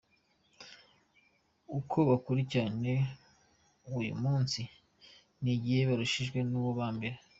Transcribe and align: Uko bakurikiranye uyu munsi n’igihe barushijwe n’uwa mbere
Uko 1.77 1.97
bakurikiranye 2.09 2.95
uyu 3.97 4.13
munsi 4.23 4.61
n’igihe 5.43 5.81
barushijwe 5.89 6.39
n’uwa 6.49 6.87
mbere 6.95 7.15